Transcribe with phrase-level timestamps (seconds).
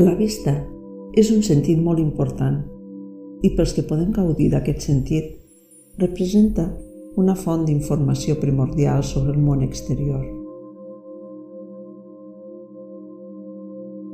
[0.00, 0.52] La vista
[1.20, 2.54] és un sentit molt important
[3.44, 5.26] i pels que podem gaudir d'aquest sentit,
[6.00, 6.62] representa
[7.20, 10.22] una font d'informació primordial sobre el món exterior.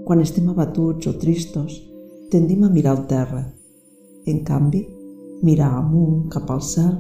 [0.09, 1.77] Quan estem abatuts o tristos,
[2.35, 3.45] tendim a mirar al terra.
[4.27, 4.83] En canvi,
[5.47, 6.97] mirar amunt, cap al cel,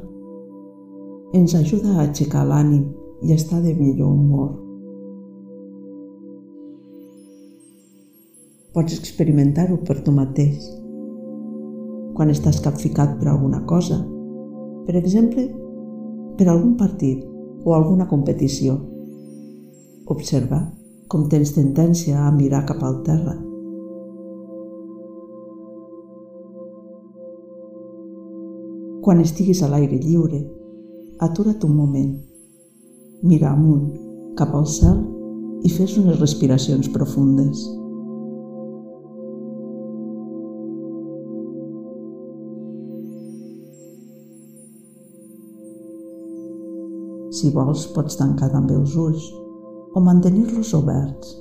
[1.34, 2.86] ens ajuda a aixecar l'ànim
[3.26, 4.65] i estar de millor humor.
[8.76, 10.64] Pots experimentar-ho per tu mateix.
[12.12, 13.96] Quan estàs capficat per alguna cosa,
[14.84, 15.46] per exemple,
[16.36, 17.22] per algun partit
[17.64, 18.74] o alguna competició,
[20.12, 20.58] observa
[21.08, 23.32] com tens tendència a mirar cap al terra.
[29.08, 30.42] Quan estiguis a l'aire lliure,
[31.24, 32.12] atura't un moment,
[33.24, 33.88] mira amunt,
[34.36, 35.00] cap al cel
[35.64, 37.64] i fes unes respiracions profundes.
[47.34, 49.24] Si vols, pots tancar també els ulls
[49.96, 51.32] o mantenir-los oberts,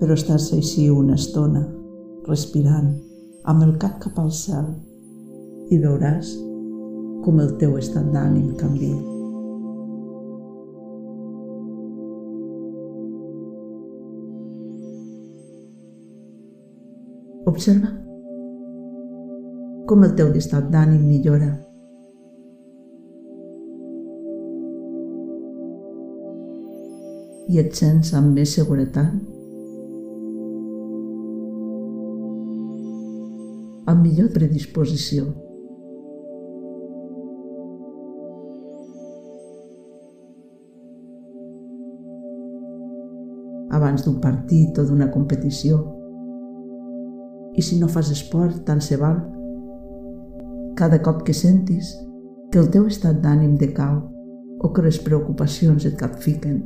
[0.00, 1.62] però estàs així una estona,
[2.28, 2.90] respirant,
[3.48, 4.66] amb el cap cap al cel,
[5.70, 6.32] i veuràs
[7.24, 8.98] com el teu estat d'ànim canvia.
[17.48, 17.94] Observa
[19.88, 21.48] com el teu estat d'ànim millora
[27.48, 29.12] i et sents amb més seguretat,
[33.88, 35.28] amb millor predisposició.
[43.78, 45.78] abans d'un partit o d'una competició.
[47.58, 49.18] I si no fas esport, tant se val.
[50.78, 51.94] Cada cop que sentis
[52.52, 54.00] que el teu estat d'ànim decau
[54.62, 56.62] o que les preocupacions et capfiquen,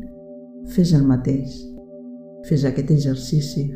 [0.71, 1.59] fes el mateix.
[2.49, 3.67] Fes aquest exercici.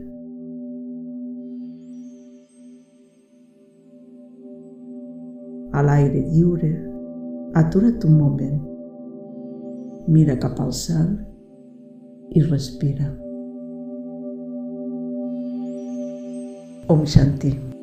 [5.77, 6.73] A l'aire lliure,
[7.59, 8.59] atura't un moment.
[10.09, 11.13] Mira cap al cel
[12.33, 13.13] i respira.
[16.89, 17.76] Om Shanti.